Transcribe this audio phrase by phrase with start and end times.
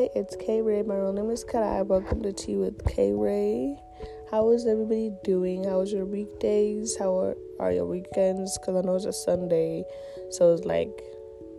[0.00, 0.80] Hi, it's K Ray.
[0.80, 1.84] My real name is Karaye.
[1.84, 3.76] Welcome to Tea with K Ray.
[4.30, 5.64] How is everybody doing?
[5.64, 6.96] How was your weekdays?
[6.96, 8.56] How are, are your weekends?
[8.56, 9.84] Because I know it's a Sunday,
[10.30, 10.88] so it's like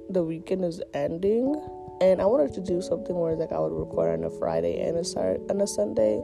[0.09, 1.53] the weekend is ending.
[2.01, 4.97] And I wanted to do something where like I would record on a Friday and
[4.97, 6.15] a start on a Sunday.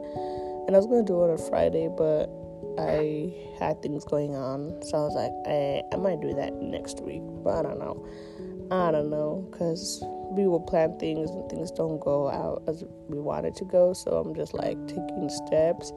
[0.66, 2.26] And I was gonna do it on a Friday, but
[2.80, 7.00] I had things going on, so I was like, I, I might do that next
[7.00, 8.04] week, but I don't know.
[8.70, 13.18] I don't know, cause we will plan things and things don't go out as we
[13.18, 13.94] wanted to go.
[13.94, 15.92] So I'm just like taking steps.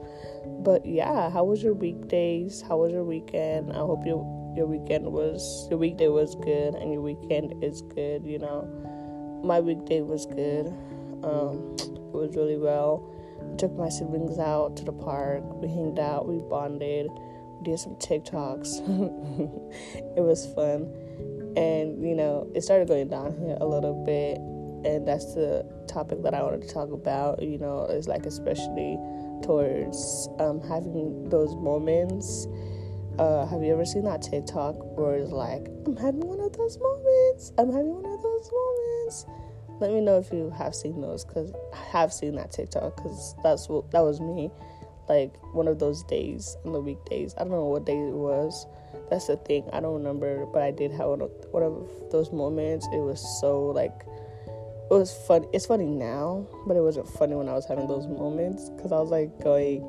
[0.60, 2.62] But yeah, how was your weekdays?
[2.62, 3.72] How was your weekend?
[3.72, 4.24] I hope your
[4.56, 8.24] your weekend was your weekday was good and your weekend is good.
[8.24, 10.66] You know, my weekday was good.
[11.22, 13.08] Um, it was really well.
[13.52, 15.42] I took my siblings out to the park.
[15.44, 16.26] We hanged out.
[16.26, 17.08] We bonded.
[17.10, 18.80] We did some TikToks.
[20.16, 20.90] it was fun
[21.56, 24.38] and you know it started going down here a little bit.
[24.84, 28.98] And that's the topic that i wanted to talk about you know is like especially
[29.42, 32.46] towards um, having those moments.
[33.18, 36.78] Uh, have you ever seen that tiktok where it's like i'm having one of those
[36.78, 37.52] moments.
[37.58, 39.26] I'm having one of those moments.
[39.80, 43.36] Let me know if you have seen those because i have seen that tiktok because
[43.42, 44.50] that's what that was me
[45.08, 47.34] like one of those days on the weekdays.
[47.36, 48.66] I don't know what day it was
[49.10, 49.68] that's the thing.
[49.72, 52.86] I don't remember, but I did have one of, one of those moments.
[52.92, 54.04] It was so like
[54.90, 55.46] it was fun.
[55.52, 58.98] It's funny now, but it wasn't funny when I was having those moments because I
[58.98, 59.82] was like going.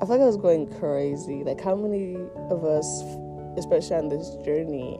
[0.00, 1.44] I feel like I was going crazy.
[1.44, 2.16] Like how many
[2.50, 2.86] of us,
[3.56, 4.98] especially on this journey,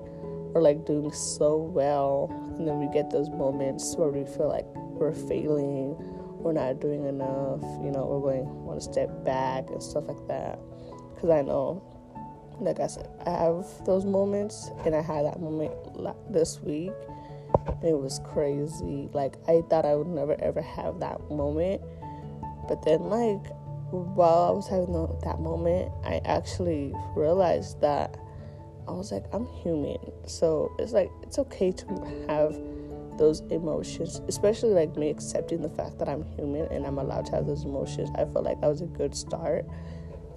[0.55, 4.67] are like doing so well, and then we get those moments where we feel like
[4.75, 5.95] we're failing,
[6.39, 7.63] we're not doing enough.
[7.83, 10.59] You know, we're going one step back and stuff like that.
[11.15, 11.83] Because I know
[12.61, 15.73] like I said, I have those moments, and I had that moment
[16.31, 16.93] this week.
[17.83, 19.09] it was crazy.
[19.13, 21.81] Like I thought I would never ever have that moment,
[22.69, 23.45] but then like
[23.91, 24.93] while I was having
[25.25, 28.19] that moment, I actually realized that
[28.87, 32.59] I was like, I'm human, so it's like it's okay to have
[33.19, 37.33] those emotions, especially like me accepting the fact that I'm human and I'm allowed to
[37.33, 38.11] have those emotions.
[38.15, 39.67] I felt like that was a good start,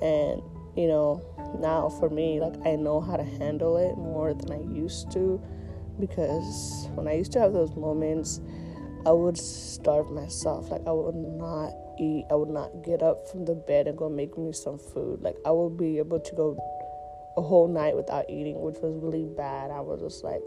[0.02, 0.42] and
[0.76, 1.22] you know,
[1.60, 5.42] now for me, like I know how to handle it more than I used to
[6.00, 8.42] because when I used to have those moments,
[9.06, 10.70] I would starve myself.
[10.70, 12.26] Like I would not eat.
[12.30, 15.22] I would not get up from the bed and go make me some food.
[15.22, 16.58] Like I would be able to go
[17.38, 19.72] a whole night without eating, which was really bad.
[19.72, 20.42] I was just like,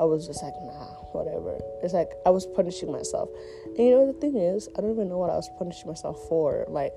[0.00, 1.58] I was just like, nah, whatever.
[1.82, 3.28] It's like I was punishing myself.
[3.76, 6.18] And you know the thing is, I don't even know what I was punishing myself
[6.28, 6.64] for.
[6.68, 6.92] Like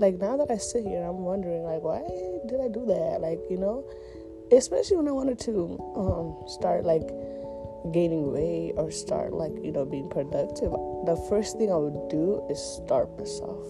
[0.00, 2.00] like now that I sit here, I'm wondering like why
[2.48, 3.20] did I do that?
[3.20, 3.84] Like you know,
[4.50, 7.06] especially when I wanted to um, start like
[7.92, 10.72] gaining weight or start like you know being productive.
[11.04, 13.68] The first thing I would do is starve myself,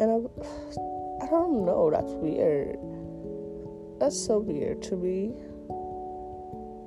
[0.00, 0.16] and I
[1.22, 1.92] I don't know.
[1.92, 2.80] That's weird.
[4.00, 5.36] That's so weird to me.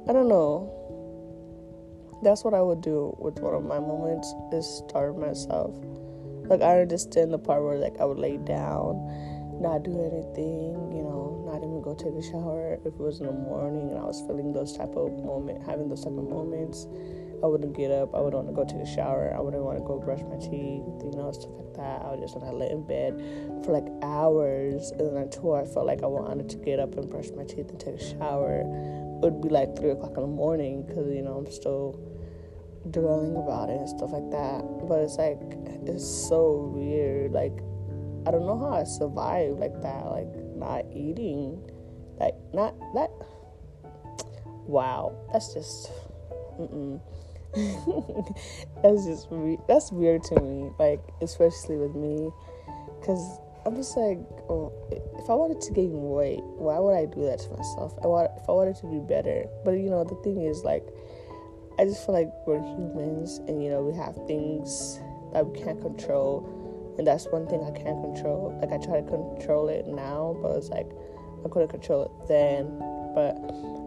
[0.10, 0.74] I don't know.
[2.24, 5.76] That's what I would do with one of my moments is starve myself.
[6.50, 9.02] Like I understand the part where like I would lay down,
[9.62, 13.28] not do anything, you know, not even go take a shower if it was in
[13.28, 16.88] the morning and I was feeling those type of moment, having those type of moments.
[17.44, 18.16] I wouldn't get up.
[18.16, 19.34] I wouldn't want to go take a shower.
[19.36, 22.02] I wouldn't want to go brush my teeth, you know, stuff like that.
[22.02, 23.22] I would just want to lay in bed
[23.64, 27.10] for like hours, and then until I felt like I wanted to get up and
[27.10, 30.28] brush my teeth and take a shower, it would be like three o'clock in the
[30.28, 32.00] morning because you know I'm still
[32.90, 34.64] dwelling about it and stuff like that.
[34.88, 35.42] But it's like
[35.88, 37.32] it's so weird.
[37.32, 37.58] Like
[38.28, 40.06] I don't know how I survived like that.
[40.06, 41.62] Like not eating,
[42.20, 43.12] like not that.
[44.68, 45.92] Wow, that's just.
[46.60, 47.00] Mm-mm.
[48.84, 50.72] that's just re- that's weird to me.
[50.80, 52.32] Like especially with me,
[53.00, 54.20] because I'm just like,
[54.50, 57.98] oh, if I wanted to gain weight, why would I do that to myself?
[58.04, 60.86] I want if I wanted to be better, but you know the thing is like
[61.80, 65.00] I just feel like we're humans and you know we have things
[65.44, 66.56] we can't control
[66.98, 68.58] and that's one thing I can't control.
[68.62, 70.88] Like I try to control it now, but it's like
[71.44, 72.80] I couldn't control it then.
[73.14, 73.36] But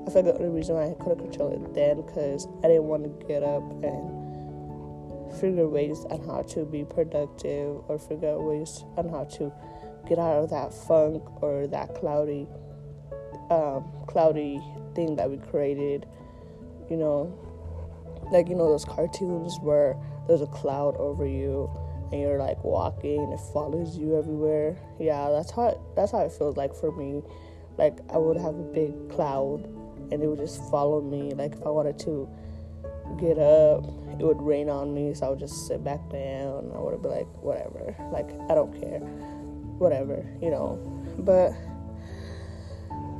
[0.06, 3.04] I feel like the reason why I couldn't control it then because I didn't want
[3.04, 8.84] to get up and figure ways on how to be productive or figure out ways
[8.96, 9.52] on how to
[10.08, 12.46] get out of that funk or that cloudy,
[13.50, 14.60] um, cloudy
[14.94, 16.06] thing that we created.
[16.90, 17.38] You know,
[18.30, 19.96] like you know those cartoons where
[20.28, 21.68] there's a cloud over you
[22.12, 26.30] and you're like walking it follows you everywhere yeah that's how it, that's how it
[26.32, 27.22] feels like for me
[27.76, 29.64] like i would have a big cloud
[30.12, 32.28] and it would just follow me like if i wanted to
[33.16, 33.84] get up,
[34.20, 36.70] it would rain on me, so I would just sit back down.
[36.74, 39.00] I would be like, whatever, like I don't care,
[39.78, 40.76] whatever, you know.
[41.18, 41.52] But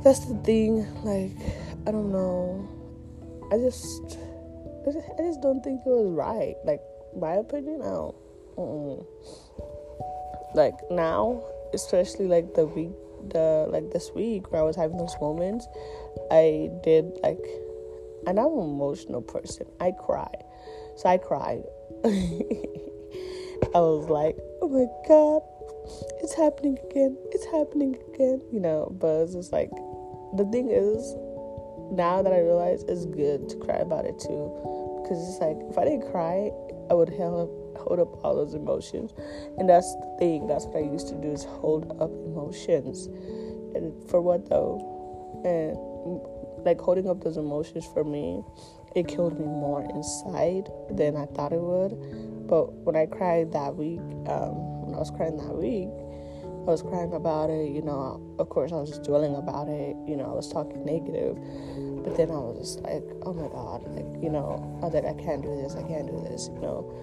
[0.03, 1.35] that's the thing, like
[1.87, 2.67] I don't know.
[3.51, 4.17] I just,
[4.87, 6.55] I just don't think it was right.
[6.65, 6.81] Like
[7.17, 8.15] my opinion, I don't.
[8.57, 9.05] Mm-mm.
[10.53, 12.91] Like now, especially like the week,
[13.29, 15.67] the like this week where I was having those moments,
[16.31, 17.43] I did like,
[18.27, 19.67] and I'm an emotional person.
[19.79, 20.31] I cry,
[20.97, 21.63] so I cried.
[23.75, 25.41] I was like, oh my god,
[26.21, 27.17] it's happening again.
[27.31, 28.41] It's happening again.
[28.51, 29.69] You know, but it's like
[30.35, 31.15] the thing is,
[31.91, 35.77] now that I realize it's good to cry about it too, because it's like if
[35.77, 36.51] I didn't cry,
[36.89, 39.13] I would hold up, all those emotions,
[39.57, 40.47] and that's the thing.
[40.47, 43.07] That's what I used to do is hold up emotions,
[43.75, 44.81] and for what though?
[45.45, 48.43] And like holding up those emotions for me,
[48.95, 52.47] it killed me more inside than I thought it would.
[52.47, 55.89] But when I cried that week, um, when I was crying that week,
[56.67, 59.95] I was crying about it, you know, of course I was just dwelling about it,
[60.07, 61.35] you know, I was talking negative.
[62.03, 65.05] But then I was just like, oh my god, like, you know, I was like,
[65.05, 66.93] I can't do this, I can't do this, you know.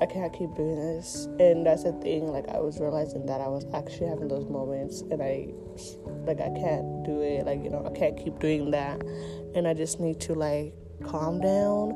[0.00, 1.26] I can't keep doing this.
[1.40, 5.00] And that's the thing, like I was realizing that I was actually having those moments
[5.02, 5.48] and I
[6.26, 9.00] like I can't do it, like, you know, I can't keep doing that.
[9.54, 11.92] And I just need to like calm down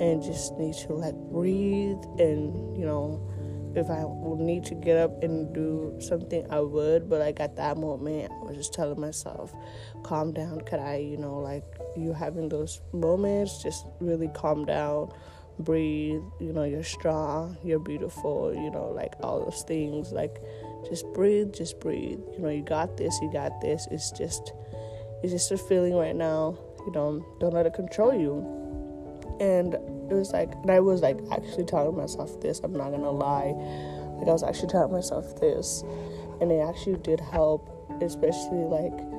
[0.00, 3.26] and just need to like breathe and, you know,
[3.74, 7.08] if I would need to get up and do something, I would.
[7.08, 9.52] But like at that moment, I was just telling myself,
[10.02, 11.64] calm down, could I, you know, like
[11.96, 15.12] you having those moments, just really calm down,
[15.58, 20.12] breathe, you know, you're strong, you're beautiful, you know, like all those things.
[20.12, 20.42] Like
[20.88, 22.18] just breathe, just breathe.
[22.32, 23.86] You know, you got this, you got this.
[23.90, 24.52] It's just
[25.22, 28.56] it's just a feeling right now, you know, don't let it control you.
[29.38, 29.76] And
[30.10, 32.60] it was like, and I was like actually telling myself this.
[32.64, 33.52] I'm not gonna lie,
[34.18, 35.84] like I was actually telling myself this,
[36.40, 37.68] and it actually did help,
[38.02, 39.09] especially like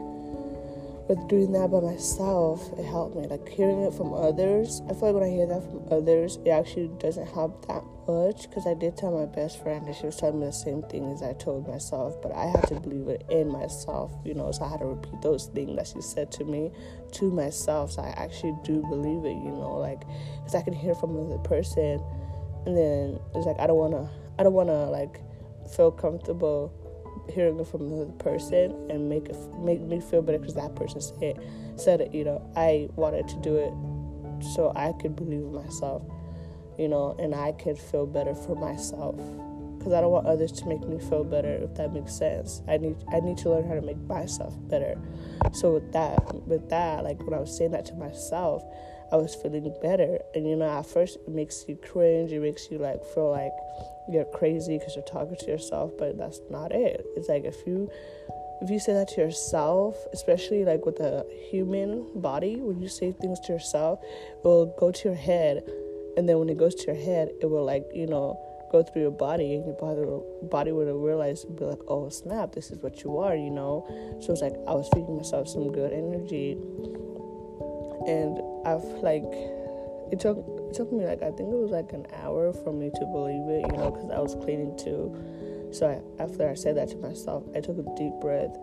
[1.08, 2.72] with doing that by myself.
[2.78, 3.28] It helped me.
[3.28, 6.50] Like hearing it from others, I feel like when I hear that from others, it
[6.50, 8.50] actually doesn't help that much.
[8.50, 11.12] Because I did tell my best friend, and she was telling me the same thing
[11.12, 14.52] as I told myself, but I had to believe it in myself, you know.
[14.52, 16.72] So I had to repeat those things that she said to me
[17.14, 17.92] to myself.
[17.92, 20.02] So I actually do believe it, you know, like
[20.38, 22.02] because I can hear from another person,
[22.66, 24.10] and then it's like I don't wanna,
[24.40, 25.20] I don't wanna like
[25.76, 26.74] feel comfortable
[27.32, 31.02] hearing it from another person and make it make me feel better because that person
[31.02, 31.40] said
[31.78, 32.14] said it.
[32.14, 33.74] You know, I wanted to do it
[34.54, 36.04] so I could believe in myself.
[36.78, 39.16] You know, and I could feel better for myself
[39.82, 41.54] because I don't want others to make me feel better.
[41.54, 44.96] If that makes sense, I need I need to learn how to make myself better.
[45.54, 48.64] So with that, with that, like when I was saying that to myself,
[49.12, 50.20] I was feeling better.
[50.34, 52.32] And you know, at first it makes you cringe.
[52.32, 53.54] It makes you like feel like
[54.10, 57.06] you're crazy because you're talking to yourself, but that's not it.
[57.16, 57.90] It's like if you
[58.62, 63.12] if you say that to yourself, especially like with a human body, when you say
[63.12, 65.64] things to yourself, it will go to your head,
[66.16, 68.40] and then when it goes to your head, it will like you know
[68.72, 70.02] go through your body, and your body
[70.44, 73.86] body will realize and be like, oh snap, this is what you are, you know.
[74.22, 76.58] So it's like I was feeding myself some good energy,
[78.08, 79.26] and I've like
[80.12, 80.38] it took
[80.70, 83.48] it took me like I think it was like an hour for me to believe
[83.50, 85.16] it, you know, because I was cleaning too.
[85.72, 88.58] So I, after I said that to myself, I took a deep breath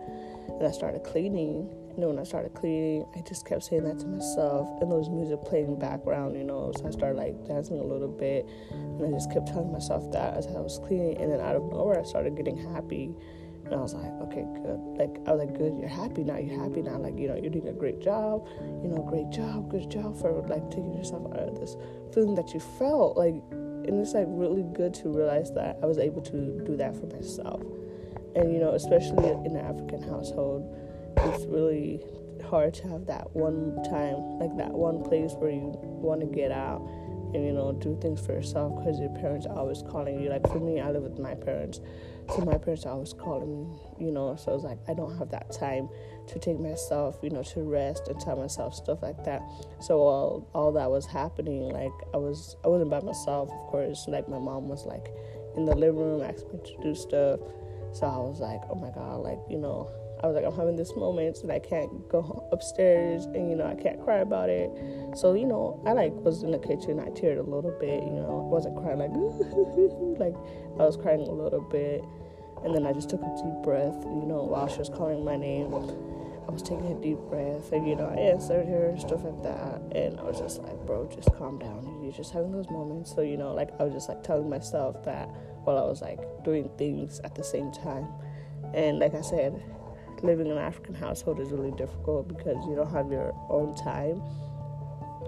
[0.47, 1.69] and I started cleaning.
[1.89, 4.97] And then when I started cleaning, I just kept saying that to myself, and there
[4.97, 6.71] was music playing background, you know.
[6.77, 10.35] So I started like dancing a little bit, and I just kept telling myself that
[10.35, 11.17] as I was cleaning.
[11.17, 13.15] And then out of nowhere, I started getting happy
[13.65, 14.79] and I was like, okay, good.
[14.97, 16.97] Like, I was like, good, you're happy now, you're happy now.
[16.97, 18.47] Like, you know, you're doing a great job,
[18.81, 21.75] you know, great job, good job for like taking yourself out of this
[22.13, 23.15] feeling that you felt.
[23.17, 26.95] Like, and it's like really good to realize that I was able to do that
[26.95, 27.61] for myself.
[28.35, 30.65] And, you know, especially in an African household,
[31.17, 32.01] it's really
[32.43, 36.51] hard to have that one time, like that one place where you want to get
[36.51, 36.81] out
[37.33, 40.47] and you know do things for yourself because your parents are always calling you like
[40.47, 41.79] for me i live with my parents
[42.35, 45.29] so my parents are always calling you know so I was like i don't have
[45.31, 45.89] that time
[46.27, 49.41] to take myself you know to rest and tell myself stuff like that.
[49.81, 54.05] So all all that was happening like i was i wasn't by myself of course.
[54.07, 55.07] Like my mom was like
[55.57, 57.39] in the living room asking me to do stuff.
[57.93, 59.89] So i was like oh my god like you know
[60.21, 63.65] I was like, I'm having this moment and I can't go upstairs and, you know,
[63.65, 64.69] I can't cry about it.
[65.15, 66.99] So, you know, I like was in the kitchen.
[66.99, 69.11] I teared a little bit, you know, I wasn't crying like,
[70.19, 70.35] like
[70.79, 72.03] I was crying a little bit.
[72.63, 75.37] And then I just took a deep breath, you know, while she was calling my
[75.37, 75.73] name.
[76.49, 79.43] I was taking a deep breath, and you know, I answered her and stuff like
[79.43, 82.01] that, and I was just like, bro, just calm down.
[82.01, 83.13] You're just having those moments.
[83.13, 85.29] So you know, like I was just like telling myself that
[85.63, 88.07] while I was like doing things at the same time,
[88.73, 89.61] and like I said,
[90.23, 94.21] living in an African household is really difficult because you don't have your own time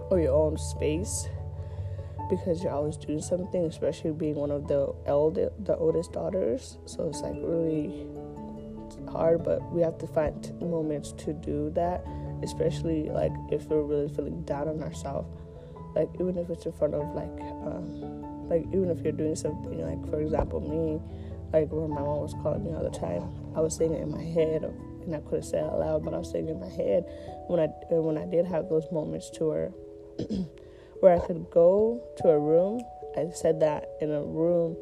[0.09, 1.27] or your own space
[2.29, 6.77] because you're always doing something, especially being one of the elder, the oldest daughters.
[6.85, 8.07] So it's like really
[9.11, 12.05] hard, but we have to find moments to do that,
[12.41, 15.27] especially like if we're really feeling down on ourselves.
[15.93, 19.85] Like even if it's in front of like, um, like even if you're doing something
[19.85, 21.01] like, for example, me,
[21.53, 23.23] like when my mom was calling me all the time,
[23.55, 26.13] I was saying it in my head, and I couldn't say it out loud, but
[26.13, 27.05] I was saying it in my head
[27.47, 29.71] when I when I did have those moments to where
[31.01, 32.81] where I could go to a room.
[33.17, 34.77] I said that in a room,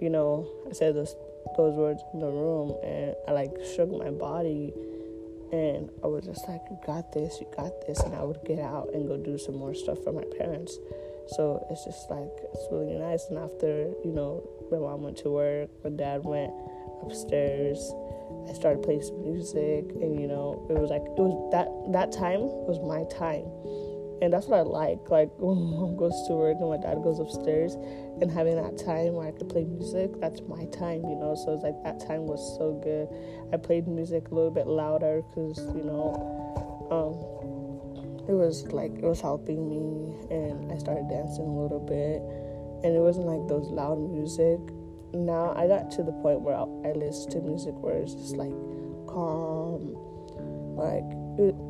[0.00, 1.14] you know, I said those
[1.56, 4.72] those words in the room, and I like shook my body,
[5.52, 8.58] and I was just like, "You got this, you got this," and I would get
[8.58, 10.78] out and go do some more stuff for my parents.
[11.28, 13.26] So it's just like it's really nice.
[13.30, 16.52] And after you know, my mom went to work, my dad went
[17.02, 17.78] upstairs.
[18.48, 22.12] I started playing some music, and you know, it was like it was that that
[22.12, 23.44] time was my time
[24.22, 25.10] and that's what I like.
[25.10, 27.74] Like when mom goes to work and my dad goes upstairs,
[28.20, 31.36] and having that time where I could play music, that's my time, you know.
[31.44, 33.08] So it's like that time was so good.
[33.52, 36.16] I played music a little bit louder because you know,
[36.90, 37.53] um,
[38.28, 42.22] it was like it was helping me, and I started dancing a little bit,
[42.84, 44.60] and it wasn't like those loud music.
[45.12, 48.52] Now I got to the point where I, listen to music where it's just like
[49.06, 49.94] calm,
[50.76, 51.04] like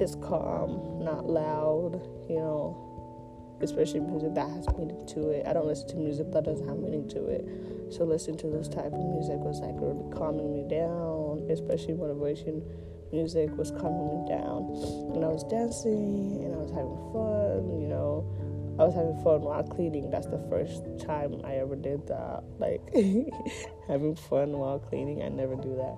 [0.01, 5.47] it's calm, not loud, you know, especially music that has meaning to it.
[5.47, 7.45] I don't listen to music that doesn't have meaning to it.
[7.91, 12.63] So listening to this type of music was like really calming me down, especially motivation
[13.13, 14.71] music was coming down.
[15.15, 18.27] And I was dancing and I was having fun, you know.
[18.79, 20.11] I was having fun while cleaning.
[20.11, 22.43] That's the first time I ever did that.
[22.59, 22.83] Like
[23.89, 25.23] having fun while cleaning.
[25.23, 25.97] I never do that.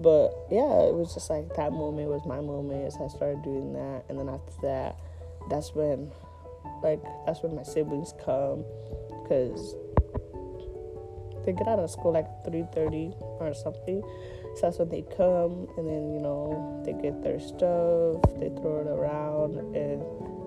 [0.00, 2.92] But yeah, it was just like that moment was my moment.
[2.92, 4.96] So I started doing that, and then after that,
[5.50, 6.10] that's when,
[6.82, 8.64] like, that's when my siblings come,
[9.28, 9.76] cause
[11.44, 14.02] they get out of school like three thirty or something.
[14.56, 18.82] So that's when they come, and then you know they get their stuff, they throw
[18.82, 20.02] it around and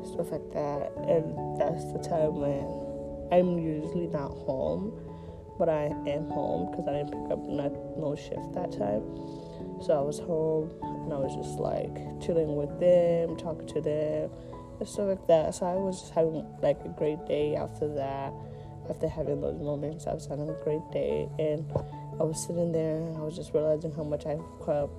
[0.05, 2.67] stuff like that, and that's the time when
[3.31, 4.91] I'm usually not home
[5.57, 9.03] but I am home because I didn't pick up not, no shift that time.
[9.81, 14.29] So I was home and I was just like chilling with them, talking to them,
[14.79, 15.55] and stuff like that.
[15.55, 18.33] So I was just having like a great day after that.
[18.89, 21.63] After having those moments, I was having a great day, and
[22.19, 24.41] I was sitting there and I was just realizing how much I've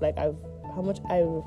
[0.00, 0.36] like I've
[0.74, 1.42] how much I've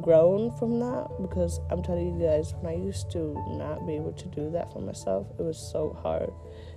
[0.00, 4.12] grown from that because I'm telling you guys when I used to not be able
[4.12, 6.30] to do that for myself, it was so hard,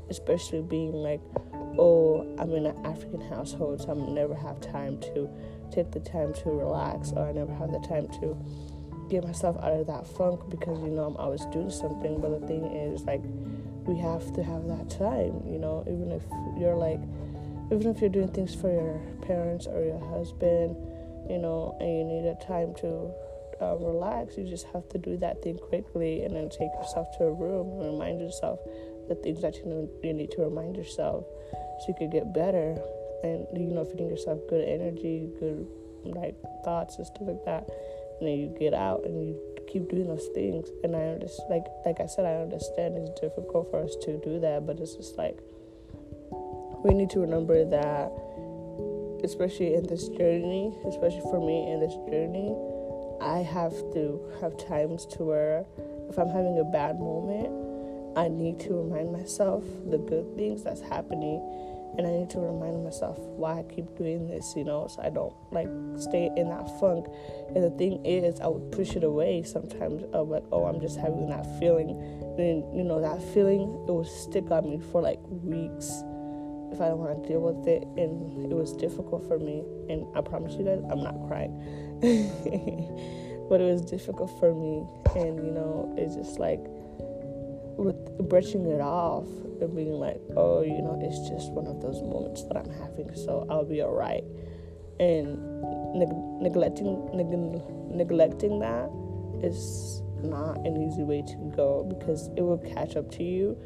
[0.10, 1.22] especially being like,
[1.80, 5.30] oh, I'm in an African household, so I never have time to
[5.72, 8.38] take the time to relax or I never have the time to
[9.10, 12.20] get myself out of that funk because you know I'm always doing something.
[12.22, 13.22] But the thing is like
[13.86, 16.22] we have to have that time you know even if
[16.60, 17.00] you're like
[17.72, 20.76] even if you're doing things for your parents or your husband
[21.30, 23.12] you know and you need a time to
[23.60, 27.24] um, relax you just have to do that thing quickly and then take yourself to
[27.24, 28.60] a room and remind yourself
[29.08, 31.26] the things that you know you need to remind yourself
[31.80, 32.78] so you could get better.
[33.24, 35.68] And you know feeding yourself good energy good
[36.04, 37.68] like thoughts and stuff like that.
[38.20, 40.70] And then you get out and you keep doing those things.
[40.84, 44.40] And i understand like like i said i understand it's difficult for us to do
[44.40, 45.40] that but it's just like
[46.84, 48.12] we need to remember that
[49.24, 52.56] especially in this journey especially for me in this journey
[53.22, 55.66] i have to have times to where
[56.10, 57.50] if i'm having a bad moment
[58.16, 61.42] i need to remind myself the good things that's happening
[61.98, 65.10] and I need to remind myself why I keep doing this, you know, so I
[65.10, 65.68] don't like
[65.98, 67.08] stay in that funk.
[67.56, 70.98] And the thing is, I would push it away sometimes of like, oh, I'm just
[70.98, 71.92] having that feeling.
[72.38, 76.04] And you know, that feeling it would stick on me for like weeks
[76.72, 79.64] if I don't want to deal with it, and it was difficult for me.
[79.90, 81.56] And I promise you guys, I'm not crying,
[83.50, 86.60] but it was difficult for me, and you know, it's just like
[87.78, 89.28] with brushing it off
[89.62, 93.14] and being like, oh, you know, it's just one of those moments that I'm having,
[93.16, 94.24] so I'll be alright.
[95.00, 95.38] And
[95.94, 97.62] neg- neglecting neg-
[97.96, 98.90] neglecting that
[99.44, 103.58] is not an easy way to go because it will catch up to you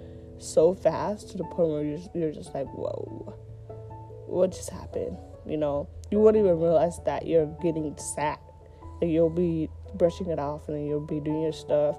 [0.41, 3.33] so fast to the point where you're, you're just like, whoa,
[4.27, 5.17] what just happened?
[5.45, 8.37] You know, you won't even realize that you're getting sad
[9.01, 11.97] Like you'll be brushing it off and then you'll be doing your stuff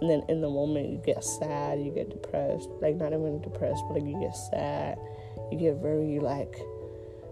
[0.00, 2.68] and then in the moment you get sad, you get depressed.
[2.80, 4.98] Like not even depressed, but like you get sad.
[5.50, 6.56] You get very like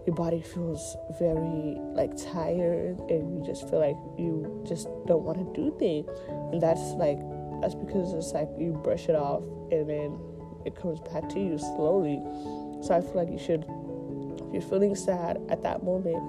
[0.05, 5.37] your body feels very like tired and you just feel like you just don't want
[5.37, 6.07] to do things.
[6.29, 7.19] And that's like
[7.61, 10.17] that's because it's like you brush it off and then
[10.65, 12.21] it comes back to you slowly.
[12.83, 13.65] So I feel like you should
[14.51, 16.21] if you're feeling sad at that moment,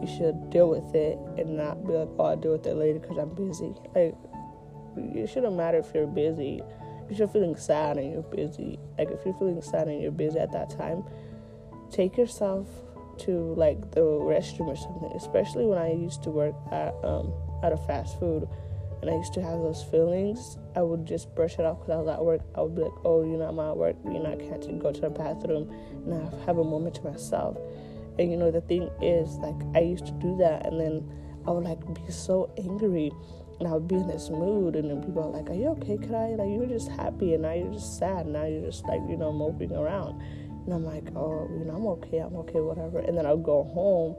[0.00, 2.98] you should deal with it and not be like, oh, I'll deal with it later
[2.98, 3.74] because I'm busy.
[3.94, 4.14] Like,
[4.96, 6.62] it shouldn't matter if you're busy.
[7.10, 10.38] If you're feeling sad and you're busy, like if you're feeling sad and you're busy
[10.38, 11.04] at that time,
[11.90, 12.66] take yourself
[13.18, 15.12] to like the restroom or something.
[15.14, 18.48] Especially when I used to work at um, at a fast food,
[19.08, 20.58] I used to have those feelings.
[20.74, 22.40] I would just brush it off because I was at work.
[22.54, 23.96] I would be like, "Oh, you know, I'm at work.
[24.04, 25.70] You know, I can't go to the bathroom
[26.04, 27.56] and I have a moment to myself."
[28.18, 31.08] And you know, the thing is, like, I used to do that, and then
[31.46, 33.12] I would like be so angry,
[33.58, 35.98] and I would be in this mood, and then people are like, "Are you okay,
[35.98, 36.34] Cry?
[36.34, 38.26] Like, you were just happy, and now you're just sad.
[38.26, 40.20] Now you're just like, you know, moping around."
[40.64, 42.18] And I'm like, "Oh, you know, I'm okay.
[42.18, 44.16] I'm okay, whatever." And then I'll go home,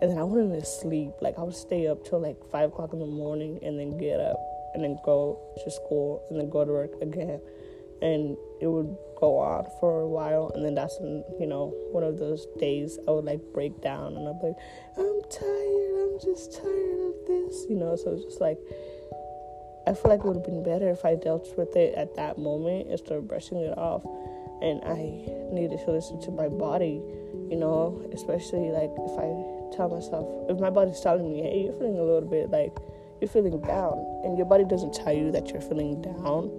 [0.00, 1.10] and then I wouldn't even sleep.
[1.20, 4.20] Like, I would stay up till like five o'clock in the morning, and then get
[4.20, 4.38] up,
[4.74, 7.40] and then go to school, and then go to work again,
[8.02, 10.50] and it would go on for a while.
[10.54, 14.16] And then that's when you know one of those days i would like break down
[14.16, 14.56] and i'm like
[14.96, 15.92] i'm tired.
[15.96, 17.96] I'm just tired of this you know?
[17.96, 18.58] So it's just like
[19.86, 22.38] i feel like it would have been better if i dealt with it at that
[22.38, 24.04] moment instead of brushing it off.
[24.62, 24.96] And i
[25.52, 27.00] needed to listen to my body
[27.50, 28.02] you know?
[28.12, 32.02] Especially like if i tell myself if my body's telling me hey you're feeling a
[32.02, 32.76] little bit like
[33.20, 33.94] you're feeling down
[34.24, 36.50] and your body doesn't tell you that you're feeling down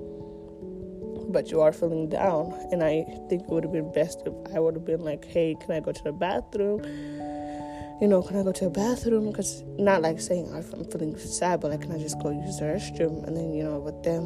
[1.30, 2.54] but you are feeling down.
[2.72, 5.56] And I think it would have been best if I would have been like, hey,
[5.60, 6.84] can I go to the bathroom?
[8.02, 9.32] You know, can I go to the bathroom?
[9.32, 12.58] Because not like saying oh, I'm feeling sad, but like, can I just go use
[12.58, 13.26] the restroom?
[13.28, 14.26] And then, you know, with them,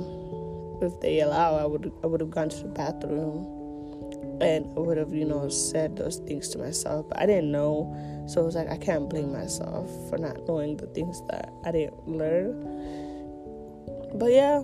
[0.81, 3.60] if they allow, I would I would have gone to the bathroom
[4.41, 7.07] and I would have, you know, said those things to myself.
[7.09, 8.25] But I didn't know.
[8.27, 11.71] So it was like, I can't blame myself for not knowing the things that I
[11.71, 13.11] didn't learn
[14.13, 14.61] but yeah,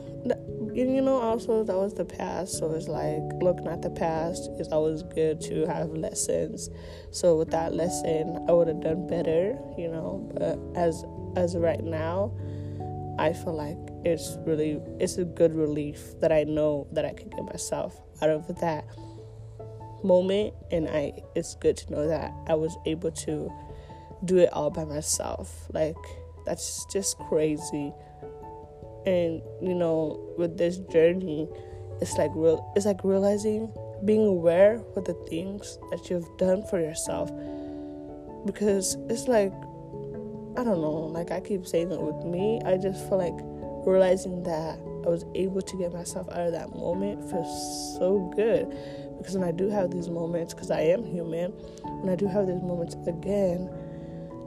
[0.73, 2.57] you know, also that was the past.
[2.57, 6.69] So it's like looking at the past is always good to have lessons.
[7.11, 10.29] So with that lesson, I would have done better, you know.
[10.33, 12.33] But as as right now,
[13.19, 17.29] I feel like it's really it's a good relief that I know that I can
[17.29, 18.85] get myself out of that
[20.03, 23.51] moment, and I it's good to know that I was able to
[24.25, 25.67] do it all by myself.
[25.73, 25.95] Like
[26.45, 27.93] that's just crazy.
[29.05, 31.47] And you know with this journey
[32.01, 33.71] it's like real it's like realizing
[34.05, 37.31] being aware with the things that you've done for yourself.
[38.45, 39.53] Because it's like
[40.57, 43.35] i don't know like i keep saying it with me i just feel like
[43.85, 48.65] realizing that i was able to get myself out of that moment feels so good
[49.17, 51.51] because when i do have these moments because i am human
[52.01, 53.69] when i do have these moments again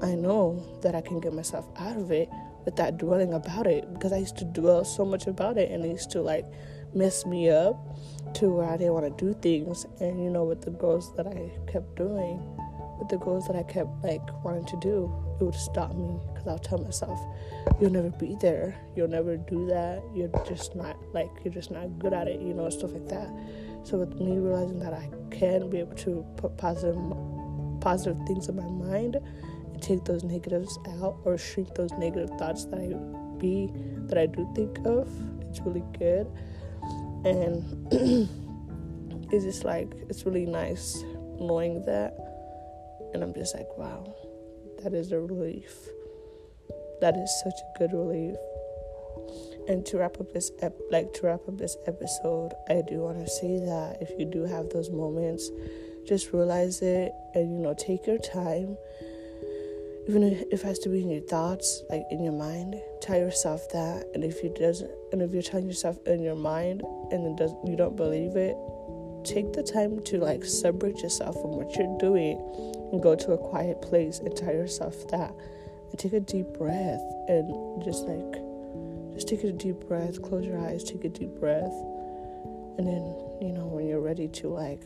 [0.02, 2.28] i know that i can get myself out of it
[2.64, 5.88] without dwelling about it because I used to dwell so much about it and it
[5.88, 6.44] used to like
[6.94, 7.76] mess me up
[8.35, 9.87] to where I didn't want to do things.
[10.00, 12.40] And you know, with the goals that I kept doing,
[12.98, 16.46] with the goals that I kept like wanting to do, it would stop me because
[16.46, 17.18] I'll tell myself,
[17.80, 18.76] "You'll never be there.
[18.94, 20.02] You'll never do that.
[20.14, 23.30] You're just not like you're just not good at it." You know, stuff like that.
[23.85, 26.97] So with me realizing that I can be able to put positive
[27.81, 32.66] positive things in my mind and take those negatives out or shrink those negative thoughts
[32.66, 32.88] that I
[33.38, 33.71] be
[34.07, 35.09] that I do think of.
[35.49, 36.31] It's really good.
[37.25, 37.88] And
[39.33, 41.03] it's just like it's really nice
[41.38, 42.16] knowing that.
[43.12, 44.14] And I'm just like, wow,
[44.83, 45.75] that is a relief.
[47.01, 48.37] That is such a good relief.
[49.68, 53.18] And to wrap up this ep- like to wrap up this episode, I do want
[53.18, 55.51] to say that if you do have those moments,
[56.07, 58.77] just realize it and you know take your time
[60.11, 63.68] even if it has to be in your thoughts, like in your mind, tell yourself
[63.68, 64.07] that.
[64.12, 67.55] And if you doesn't, and if you're telling yourself in your mind and it does,
[67.64, 68.57] you don't believe it,
[69.25, 72.38] take the time to like separate yourself from what you're doing
[72.90, 75.33] and go to a quiet place and tell yourself that.
[75.90, 78.49] And take a deep breath and just like,
[79.20, 80.22] just take a deep breath.
[80.22, 81.74] Close your eyes, take a deep breath,
[82.78, 83.02] and then
[83.42, 84.83] you know when you're ready to like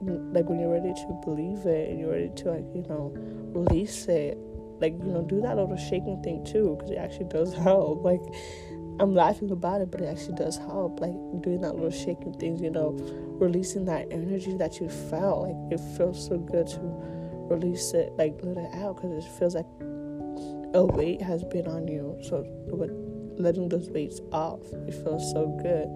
[0.00, 3.12] like when you're ready to believe it and you're ready to like you know
[3.54, 4.38] release it
[4.80, 8.20] like you know do that little shaking thing too because it actually does help like
[8.98, 12.60] i'm laughing about it but it actually does help like doing that little shaking things
[12.60, 12.96] you know
[13.38, 16.80] releasing that energy that you felt like it feels so good to
[17.48, 19.66] release it like let it out because it feels like
[20.74, 22.18] a weight has been on you.
[22.22, 22.90] So, but
[23.38, 25.88] letting those weights off, it feels so good.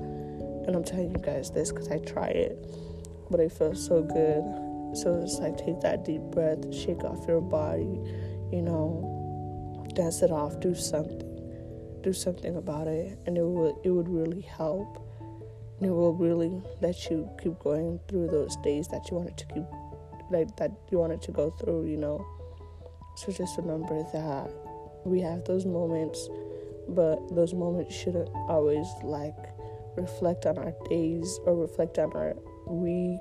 [0.67, 2.59] And I'm telling you guys this because I try it,
[3.31, 4.97] but it feels so good.
[4.97, 8.01] So it's like take that deep breath, shake off your body,
[8.53, 13.91] you know, dance it off, do something, do something about it, and it will it
[13.91, 15.03] would really help.
[15.79, 19.47] And it will really let you keep going through those days that you wanted to
[19.47, 19.65] keep,
[20.31, 22.27] like that you wanted to go through, you know.
[23.17, 24.66] So just remember that
[25.07, 26.29] we have those moments,
[26.89, 29.37] but those moments shouldn't always like
[29.97, 32.35] reflect on our days or reflect on our
[32.67, 33.21] week.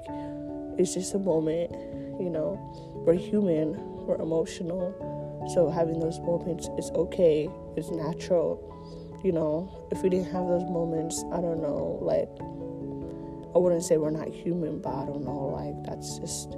[0.77, 1.71] It's just a moment,
[2.19, 2.59] you know.
[3.05, 4.93] We're human, we're emotional.
[5.53, 8.71] So having those moments is okay, it's natural.
[9.23, 12.29] You know, if we didn't have those moments, I don't know, like
[13.55, 16.57] I wouldn't say we're not human, but I don't know, like that's just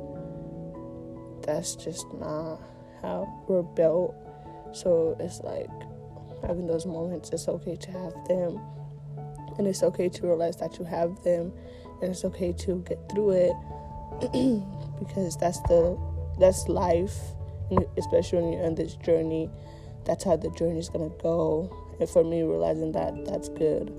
[1.46, 2.60] that's just not
[3.02, 4.16] how we're built.
[4.74, 5.70] So it's like
[6.46, 8.60] having those moments, it's okay to have them.
[9.58, 11.52] And it's okay to realize that you have them.
[12.02, 13.54] And it's okay to get through it.
[15.00, 15.96] Because that's the
[16.40, 17.16] that's life.
[17.98, 19.50] Especially when you're on this journey
[20.08, 21.70] that's how the journey is gonna go.
[22.00, 23.94] And for me realizing that that's good.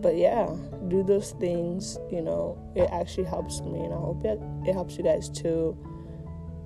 [0.00, 0.48] But yeah
[0.86, 3.80] do those things you know it actually helps me.
[3.80, 5.76] And i hope it, it helps you guys too.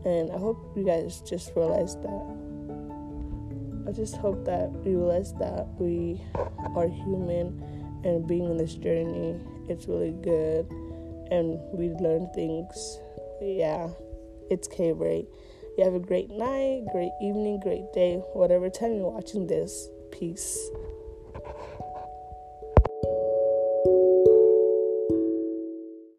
[0.04, 2.41] And i hope you guys just realize that
[3.86, 6.20] i just hope that you realize that we
[6.76, 7.62] are human
[8.04, 10.66] and being on this journey it's really good.
[11.30, 12.98] And we learn things.
[13.40, 13.88] Yeah
[14.50, 15.24] it's k-ray
[15.78, 19.88] you have a great night great evening great day whatever time you're watching this.
[20.10, 20.68] Peace